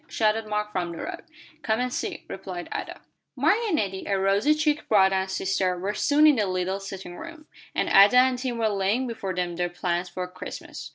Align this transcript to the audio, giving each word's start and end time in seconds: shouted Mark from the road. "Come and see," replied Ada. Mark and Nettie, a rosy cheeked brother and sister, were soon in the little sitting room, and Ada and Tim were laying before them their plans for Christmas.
shouted 0.07 0.47
Mark 0.47 0.71
from 0.71 0.91
the 0.91 0.97
road. 0.97 1.21
"Come 1.61 1.79
and 1.79 1.93
see," 1.93 2.23
replied 2.27 2.67
Ada. 2.73 3.01
Mark 3.35 3.57
and 3.67 3.75
Nettie, 3.75 4.05
a 4.07 4.17
rosy 4.19 4.55
cheeked 4.55 4.89
brother 4.89 5.13
and 5.15 5.29
sister, 5.29 5.77
were 5.77 5.93
soon 5.93 6.25
in 6.25 6.37
the 6.37 6.47
little 6.47 6.79
sitting 6.79 7.15
room, 7.17 7.45
and 7.75 7.87
Ada 7.87 8.17
and 8.17 8.39
Tim 8.39 8.57
were 8.57 8.67
laying 8.69 9.05
before 9.05 9.35
them 9.35 9.57
their 9.57 9.69
plans 9.69 10.09
for 10.09 10.27
Christmas. 10.27 10.89